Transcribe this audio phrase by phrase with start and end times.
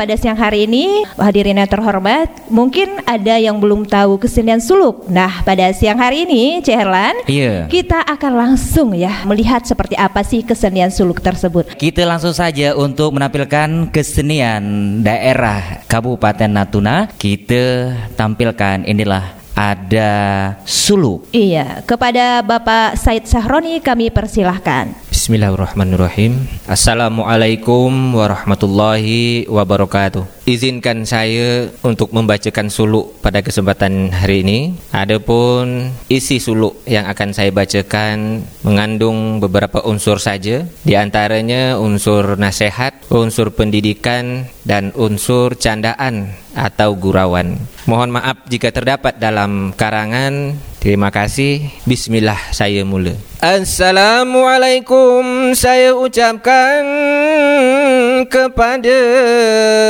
[0.00, 5.04] pada siang hari ini hadirin yang terhormat, mungkin ada yang belum tahu kesenian suluk.
[5.12, 7.68] Nah, pada siang hari ini, Cik Herlan, Iya.
[7.68, 11.76] kita akan langsung ya melihat seperti apa sih kesenian suluk tersebut.
[11.76, 14.64] Kita langsung saja untuk menampilkan kesenian
[15.04, 17.12] daerah Kabupaten Natuna.
[17.20, 20.12] Kita tampilkan inilah ada
[20.64, 21.28] suluk.
[21.36, 24.96] Iya, kepada Bapak Said Sahroni kami persilahkan.
[25.20, 34.58] Bismillahirrahmanirrahim Assalamualaikum warahmatullahi wabarakatuh Izinkan saya untuk membacakan suluk pada kesempatan hari ini
[34.96, 40.64] Adapun isi suluk yang akan saya bacakan Mengandung beberapa unsur saja.
[40.84, 47.56] Di antaranya unsur nasihat, unsur pendidikan Dan unsur candaan atau gurauan.
[47.88, 50.54] Mohon maaf jika terdapat dalam karangan.
[50.80, 51.68] Terima kasih.
[51.84, 53.12] Bismillah saya mula.
[53.40, 56.84] Assalamualaikum saya ucapkan
[58.26, 59.00] kepada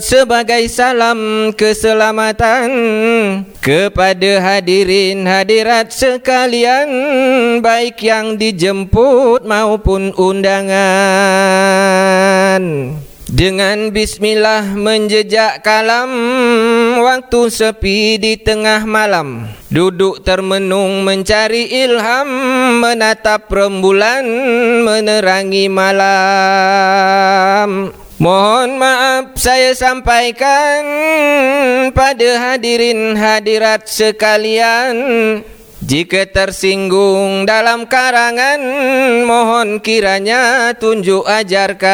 [0.00, 2.70] sebagai salam keselamatan
[3.60, 6.88] kepada hadirin hadirat sekalian
[7.60, 11.36] baik yang dijemput maupun undangan.
[13.26, 16.14] Dengan bismillah menjejak kalam
[17.02, 22.30] Waktu sepi di tengah malam Duduk termenung mencari ilham
[22.78, 24.22] Menatap rembulan
[24.86, 26.30] menerangi malam
[28.16, 30.88] Mohon maaf saya sampaikan
[31.92, 34.96] Pada hadirin hadirat sekalian.
[35.84, 38.56] Jika tersinggung dalam karangan
[39.20, 41.84] Mohon kiranya tunjuk ajarkan.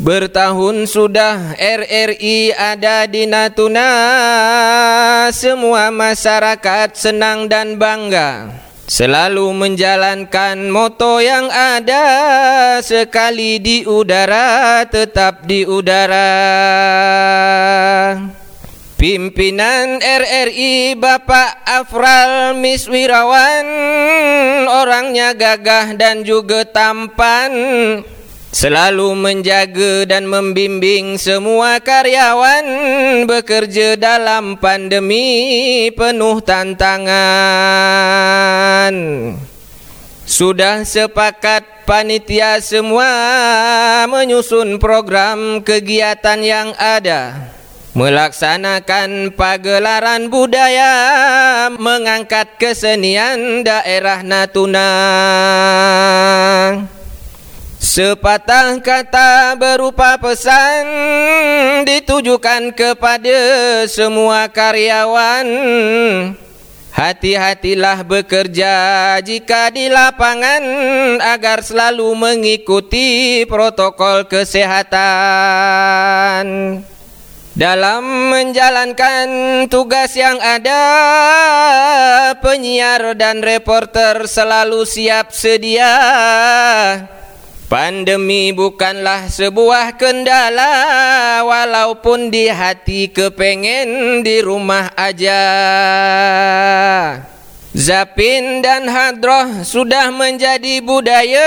[0.00, 3.92] Bertahun sudah RRI ada di Natuna.
[5.36, 12.02] Semua masyarakat senang dan bangga Selalu menjalankan moto yang ada.
[12.82, 16.26] Sekali di udara tetap di udara.
[18.98, 23.66] Pimpinan RRI Bapak Afral Miswirawan.
[24.66, 27.54] Orangnya gagah dan juga tampan
[28.50, 32.66] Selalu menjaga dan membimbing semua karyawan
[33.22, 37.14] Bekerja dalam pandemi penuh tantangan.
[40.26, 43.06] Sudah sepakat panitia semua
[44.10, 47.54] Menyusun program kegiatan yang ada.
[47.94, 50.90] Melaksanakan pagelaran budaya
[51.78, 54.90] Mengangkat kesenian daerah Natuna
[57.80, 60.84] Sepatah kata berupa pesan
[61.88, 63.40] Ditujukan kepada
[63.88, 65.48] semua karyawan.
[66.92, 68.76] Hati-hatilah bekerja
[69.24, 70.60] jika di lapangan
[71.24, 74.84] Agar selalu mengikuti protokol kesehatan.
[77.56, 79.28] Dalam menjalankan
[79.72, 80.84] tugas yang ada
[82.44, 85.88] Penyiar dan reporter selalu siap sedia
[87.70, 90.74] Pandemi bukanlah sebuah kendala
[91.46, 95.38] Walaupun di hati kepengen di rumah aja.
[97.70, 101.46] Zapin dan hadroh sudah menjadi budaya.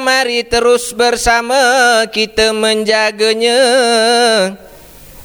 [0.00, 1.60] Mari terus bersama
[2.08, 3.60] kita menjaganya.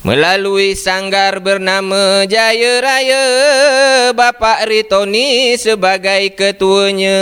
[0.03, 3.25] Melalui sanggar bernama Jaya Raya
[4.15, 7.19] Bapak Ritoni sebagai ketuanya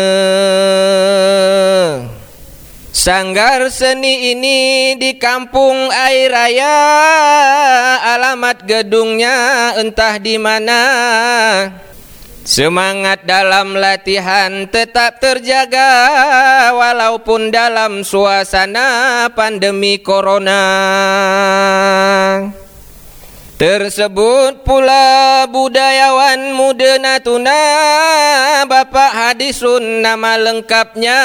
[2.97, 6.77] Sanggar seni ini di kampung Air Raya.
[8.17, 9.37] Alamat gedungnya
[9.77, 10.81] entah di mana.
[12.41, 15.93] Semangat dalam latihan tetap terjaga
[16.73, 20.65] Walaupun dalam suasana pandemi corona.
[23.61, 27.61] Tersebut pula budayawan muda Natuna
[28.65, 31.21] Bapak Hadisun nama lengkapnya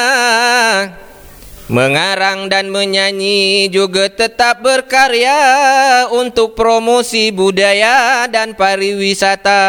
[1.72, 5.40] Mengarang dan menyanyi juga tetap berkarya
[6.12, 9.64] Untuk promosi budaya dan pariwisata.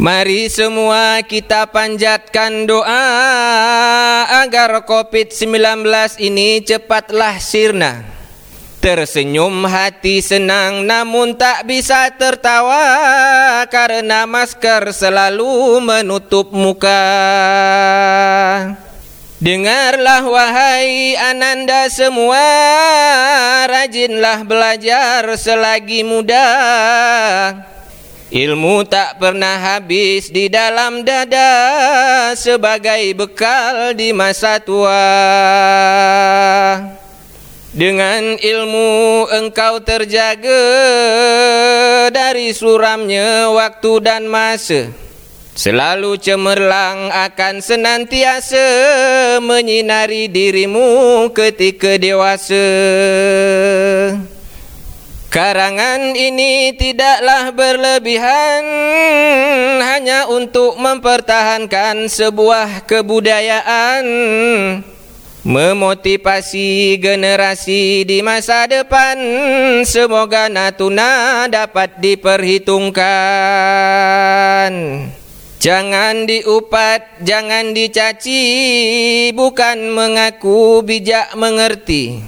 [0.00, 3.04] Mari semua kita panjatkan doa
[4.40, 5.84] Agar COVID-19
[6.16, 8.08] ini cepatlah sirna.
[8.80, 12.80] Tersenyum hati senang namun tak bisa tertawa
[13.68, 17.04] Karena masker selalu menutup muka
[19.38, 22.42] Dengarlah wahai ananda semua.
[23.70, 26.50] Rajinlah belajar selagi muda.
[28.34, 31.48] Ilmu tak pernah habis di dalam dada
[32.34, 35.06] Sebagai bekal di masa tua.
[37.70, 40.66] Dengan ilmu engkau terjaga
[42.10, 45.07] dari suramnya waktu dan masa.
[45.58, 48.62] Selalu cemerlang akan senantiasa
[49.42, 52.62] menyinari dirimu ketika dewasa.
[55.34, 58.62] Karangan ini tidaklah berlebihan
[59.82, 64.06] hanya untuk mempertahankan sebuah kebudayaan
[65.42, 69.18] memotivasi generasi di masa depan
[69.82, 73.10] semoga Natuna dapat diperhitungkan
[75.58, 78.42] jangan diupat jangan dicaci
[79.34, 82.22] bukan mengaku bijak mengerti.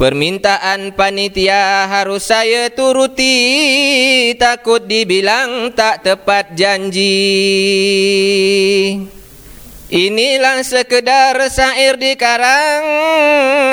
[0.00, 3.36] Permintaan panitia harus saya turuti
[4.40, 7.12] Takut dibilang tak tepat janji.
[9.90, 12.84] Inilah sekedar syair dikarang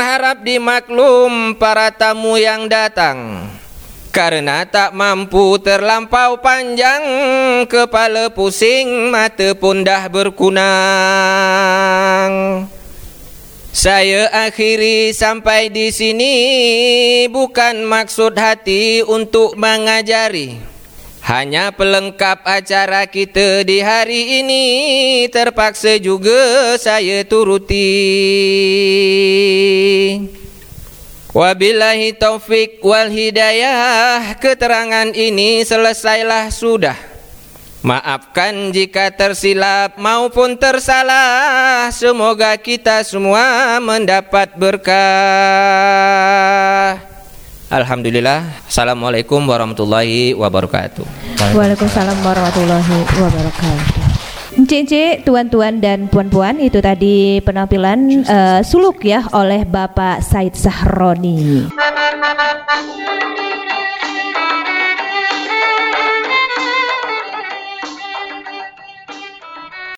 [0.03, 3.47] Harap dimaklum para tamu yang datang
[4.09, 7.03] Karena tak mampu terlampau panjang
[7.69, 11.57] Kepala pusing, mata pun dah berkunang
[13.77, 16.33] saya akhiri sampai di sini
[17.29, 20.57] bukan maksud hati untuk mengajari.
[21.21, 24.65] Hanya pelengkap acara kita di hari ini
[25.29, 27.85] terpaksa juga saya turuti.
[31.35, 34.31] Wabillahi taufik wal hidayah.
[34.39, 36.95] Keterangan ini selesailah sudah.
[37.83, 41.91] Maafkan jika tersilap maupun tersalah.
[41.91, 44.95] Semoga kita semua mendapat berkah.
[47.67, 48.63] Alhamdulillah.
[48.63, 51.03] Assalamualaikum warahmatullahi wabarakatuh.
[51.51, 53.96] Waalaikumsalam warahmatullahi wabarakatuh
[54.65, 61.69] Cici, tuan-tuan dan puan-puan itu tadi penampilan uh, suluk ya oleh Bapak Said Sahroni.